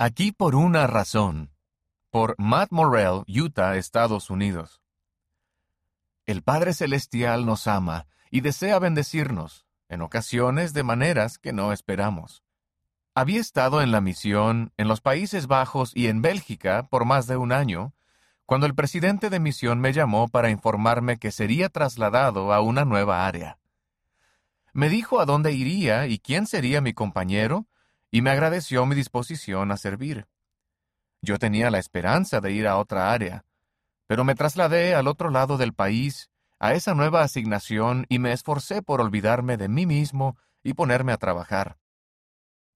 Aquí 0.00 0.30
por 0.30 0.54
una 0.54 0.86
razón. 0.86 1.50
Por 2.10 2.36
Matt 2.38 2.70
Morrell, 2.70 3.24
Utah, 3.26 3.76
Estados 3.76 4.30
Unidos. 4.30 4.80
El 6.24 6.44
Padre 6.44 6.72
Celestial 6.72 7.44
nos 7.44 7.66
ama 7.66 8.06
y 8.30 8.40
desea 8.40 8.78
bendecirnos, 8.78 9.66
en 9.88 10.02
ocasiones 10.02 10.72
de 10.72 10.84
maneras 10.84 11.38
que 11.38 11.52
no 11.52 11.72
esperamos. 11.72 12.44
Había 13.12 13.40
estado 13.40 13.82
en 13.82 13.90
la 13.90 14.00
misión 14.00 14.72
en 14.76 14.86
los 14.86 15.00
Países 15.00 15.48
Bajos 15.48 15.90
y 15.96 16.06
en 16.06 16.22
Bélgica 16.22 16.86
por 16.88 17.04
más 17.04 17.26
de 17.26 17.36
un 17.36 17.50
año, 17.50 17.92
cuando 18.46 18.68
el 18.68 18.76
presidente 18.76 19.30
de 19.30 19.40
misión 19.40 19.80
me 19.80 19.92
llamó 19.92 20.28
para 20.28 20.50
informarme 20.50 21.18
que 21.18 21.32
sería 21.32 21.70
trasladado 21.70 22.52
a 22.52 22.60
una 22.60 22.84
nueva 22.84 23.26
área. 23.26 23.58
Me 24.72 24.90
dijo 24.90 25.18
a 25.18 25.26
dónde 25.26 25.54
iría 25.54 26.06
y 26.06 26.20
quién 26.20 26.46
sería 26.46 26.80
mi 26.80 26.94
compañero, 26.94 27.66
y 28.10 28.22
me 28.22 28.30
agradeció 28.30 28.86
mi 28.86 28.94
disposición 28.94 29.70
a 29.70 29.76
servir. 29.76 30.26
Yo 31.20 31.38
tenía 31.38 31.70
la 31.70 31.78
esperanza 31.78 32.40
de 32.40 32.52
ir 32.52 32.66
a 32.66 32.78
otra 32.78 33.12
área, 33.12 33.44
pero 34.06 34.24
me 34.24 34.34
trasladé 34.34 34.94
al 34.94 35.08
otro 35.08 35.30
lado 35.30 35.58
del 35.58 35.74
país, 35.74 36.30
a 36.58 36.74
esa 36.74 36.94
nueva 36.94 37.22
asignación, 37.22 38.06
y 38.08 38.18
me 38.18 38.32
esforcé 38.32 38.82
por 38.82 39.00
olvidarme 39.00 39.56
de 39.56 39.68
mí 39.68 39.86
mismo 39.86 40.36
y 40.62 40.74
ponerme 40.74 41.12
a 41.12 41.18
trabajar. 41.18 41.78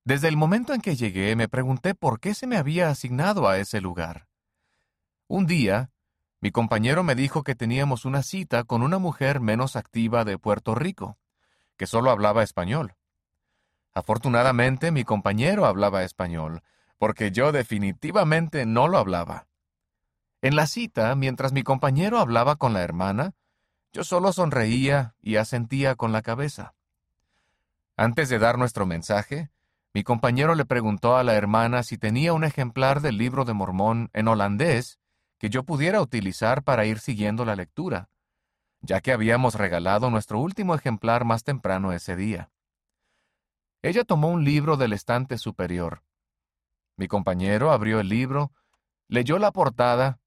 Desde 0.05 0.29
el 0.29 0.37
momento 0.37 0.75
en 0.75 0.81
que 0.81 0.97
llegué 0.97 1.37
me 1.37 1.49
pregunté 1.49 1.95
por 1.95 2.21
qué 2.21 2.35
se 2.35 2.47
me 2.47 2.57
había 2.57 2.89
asignado 2.89 3.49
a 3.49 3.59
ese 3.59 3.81
lugar. 3.81 4.27
Un 5.29 5.47
día, 5.47 5.91
mi 6.41 6.51
compañero 6.51 7.05
me 7.05 7.15
dijo 7.15 7.45
que 7.45 7.55
teníamos 7.55 8.05
una 8.05 8.23
cita 8.23 8.65
con 8.65 8.83
una 8.83 8.99
mujer 8.99 9.41
menos 9.41 9.77
activa 9.77 10.25
de 10.25 10.39
Puerto 10.39 10.75
Rico, 10.75 11.17
que 11.77 11.87
solo 11.87 12.11
hablaba 12.11 12.43
español. 12.43 12.97
Afortunadamente 13.95 14.91
mi 14.91 15.05
compañero 15.05 15.67
hablaba 15.67 16.03
español, 16.03 16.63
porque 16.99 17.31
yo 17.31 17.53
definitivamente 17.53 18.65
no 18.65 18.89
lo 18.89 18.99
hablaba. 18.99 19.47
En 20.41 20.57
la 20.57 20.67
cita, 20.67 21.15
mientras 21.15 21.53
mi 21.53 21.63
compañero 21.63 22.19
hablaba 22.19 22.57
con 22.57 22.73
la 22.73 22.83
hermana, 22.83 23.35
yo 23.93 24.05
solo 24.05 24.33
sonreía 24.33 25.15
y 25.21 25.37
asentía 25.37 25.95
con 25.95 26.13
la 26.13 26.23
cabeza. 26.23 26.75
Antes 27.97 28.29
de 28.29 28.39
dar 28.39 28.59
nuestro 28.59 28.87
mensaje, 28.87 29.51
mi 29.93 30.03
compañero 30.03 30.55
le 30.55 30.65
preguntó 30.65 31.17
a 31.17 31.23
la 31.23 31.35
hermana 31.35 31.83
si 31.83 31.99
tenía 31.99 32.33
un 32.33 32.45
ejemplar 32.45 33.03
del 33.03 33.19
libro 33.19 33.45
de 33.45 33.53
Mormón 33.53 34.09
en 34.15 34.29
holandés 34.29 34.99
que 35.39 35.51
yo 35.51 35.65
pudiera 35.65 36.01
utilizar 36.01 36.63
para 36.63 36.87
ir 36.87 37.01
siguiendo 37.01 37.45
la 37.45 37.57
lectura, 37.57 38.09
ya 38.81 39.01
que 39.01 39.13
habíamos 39.13 39.57
regalado 39.57 40.09
nuestro 40.09 40.39
último 40.39 40.75
ejemplar 40.75 41.25
más 41.25 41.45
temprano 41.45 41.93
ese 41.93 42.17
día. 42.17 42.52
Ella 43.83 44.05
tomó 44.05 44.29
un 44.29 44.45
libro 44.45 44.77
del 44.77 44.93
estante 44.93 45.39
superior. 45.39 46.05
Mi 46.97 47.09
compañero 47.09 47.73
abrió 47.73 47.99
el 47.99 48.09
libro, 48.09 48.53
leyó 49.09 49.39
la 49.39 49.51
portada, 49.51 50.21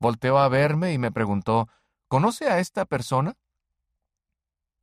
volteó 0.00 0.38
a 0.38 0.48
verme 0.48 0.92
y 0.92 0.98
me 0.98 1.12
preguntó, 1.12 1.68
¿Conoce 2.08 2.48
a 2.48 2.58
esta 2.58 2.84
persona? 2.84 3.36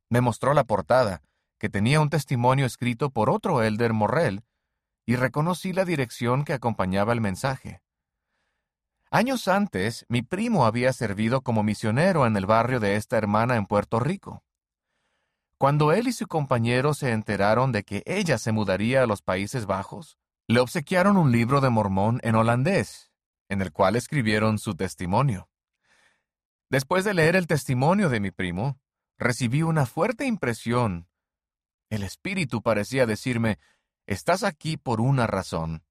Me 0.08 0.22
mostró 0.22 0.54
la 0.54 0.64
portada, 0.64 1.22
que 1.58 1.68
tenía 1.68 2.00
un 2.00 2.10
testimonio 2.10 2.66
escrito 2.66 3.10
por 3.10 3.30
otro 3.30 3.62
Elder 3.62 3.92
Morrell, 3.92 4.42
y 5.06 5.16
reconocí 5.16 5.72
la 5.72 5.84
dirección 5.84 6.44
que 6.44 6.54
acompañaba 6.54 7.12
el 7.12 7.20
mensaje. 7.20 7.82
Años 9.10 9.48
antes, 9.48 10.06
mi 10.08 10.22
primo 10.22 10.66
había 10.66 10.92
servido 10.92 11.42
como 11.42 11.62
misionero 11.62 12.26
en 12.26 12.36
el 12.36 12.46
barrio 12.46 12.80
de 12.80 12.96
esta 12.96 13.16
hermana 13.16 13.56
en 13.56 13.66
Puerto 13.66 14.00
Rico. 14.00 14.42
Cuando 15.64 15.92
él 15.92 16.08
y 16.08 16.12
su 16.12 16.26
compañero 16.26 16.92
se 16.92 17.12
enteraron 17.12 17.72
de 17.72 17.84
que 17.84 18.02
ella 18.04 18.36
se 18.36 18.52
mudaría 18.52 19.02
a 19.02 19.06
los 19.06 19.22
Países 19.22 19.64
Bajos, 19.64 20.18
le 20.46 20.60
obsequiaron 20.60 21.16
un 21.16 21.32
libro 21.32 21.62
de 21.62 21.70
Mormón 21.70 22.20
en 22.22 22.34
holandés, 22.34 23.10
en 23.48 23.62
el 23.62 23.72
cual 23.72 23.96
escribieron 23.96 24.58
su 24.58 24.74
testimonio. 24.74 25.48
Después 26.68 27.06
de 27.06 27.14
leer 27.14 27.34
el 27.34 27.46
testimonio 27.46 28.10
de 28.10 28.20
mi 28.20 28.30
primo, 28.30 28.78
recibí 29.16 29.62
una 29.62 29.86
fuerte 29.86 30.26
impresión. 30.26 31.08
El 31.88 32.02
espíritu 32.02 32.60
parecía 32.60 33.06
decirme, 33.06 33.58
estás 34.06 34.44
aquí 34.44 34.76
por 34.76 35.00
una 35.00 35.26
razón. 35.26 35.82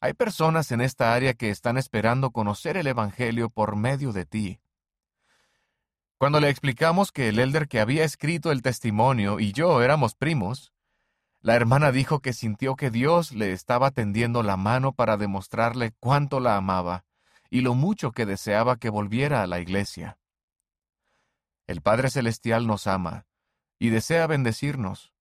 Hay 0.00 0.14
personas 0.14 0.72
en 0.72 0.80
esta 0.80 1.14
área 1.14 1.34
que 1.34 1.50
están 1.50 1.78
esperando 1.78 2.32
conocer 2.32 2.76
el 2.76 2.88
Evangelio 2.88 3.50
por 3.50 3.76
medio 3.76 4.10
de 4.10 4.26
ti. 4.26 4.60
Cuando 6.18 6.40
le 6.40 6.48
explicamos 6.48 7.12
que 7.12 7.28
el 7.28 7.38
elder 7.38 7.68
que 7.68 7.80
había 7.80 8.04
escrito 8.04 8.52
el 8.52 8.62
testimonio 8.62 9.40
y 9.40 9.52
yo 9.52 9.82
éramos 9.82 10.14
primos, 10.14 10.72
la 11.40 11.54
hermana 11.54 11.92
dijo 11.92 12.20
que 12.20 12.32
sintió 12.32 12.76
que 12.76 12.90
Dios 12.90 13.32
le 13.32 13.52
estaba 13.52 13.90
tendiendo 13.90 14.42
la 14.42 14.56
mano 14.56 14.92
para 14.92 15.16
demostrarle 15.16 15.92
cuánto 16.00 16.40
la 16.40 16.56
amaba 16.56 17.04
y 17.50 17.60
lo 17.60 17.74
mucho 17.74 18.12
que 18.12 18.24
deseaba 18.24 18.78
que 18.78 18.88
volviera 18.88 19.42
a 19.42 19.46
la 19.46 19.60
iglesia. 19.60 20.18
El 21.66 21.82
Padre 21.82 22.10
Celestial 22.10 22.66
nos 22.66 22.86
ama 22.86 23.26
y 23.78 23.90
desea 23.90 24.26
bendecirnos, 24.26 25.12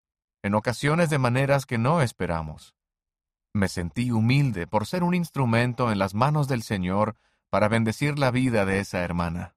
en 0.41 0.55
ocasiones 0.55 1.09
de 1.09 1.17
maneras 1.17 1.65
que 1.65 1.77
no 1.77 2.01
esperamos. 2.01 2.75
Me 3.53 3.67
sentí 3.67 4.11
humilde 4.11 4.67
por 4.67 4.85
ser 4.85 5.03
un 5.03 5.15
instrumento 5.15 5.91
en 5.91 5.99
las 5.99 6.13
manos 6.13 6.47
del 6.47 6.63
Señor 6.63 7.17
para 7.49 7.67
bendecir 7.67 8.17
la 8.17 8.31
vida 8.31 8.65
de 8.65 8.79
esa 8.79 9.01
hermana. 9.01 9.55